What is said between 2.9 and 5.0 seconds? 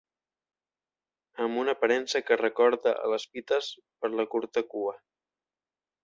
a les pites, per la curta cua.